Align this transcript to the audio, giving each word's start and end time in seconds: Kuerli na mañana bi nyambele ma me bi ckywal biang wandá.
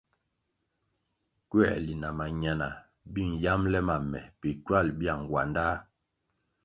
Kuerli 1.49 1.93
na 2.01 2.09
mañana 2.19 2.67
bi 3.11 3.21
nyambele 3.41 3.79
ma 3.87 3.95
me 4.11 4.19
bi 4.39 4.49
ckywal 4.57 4.87
biang 4.99 5.23
wandá. 5.33 5.65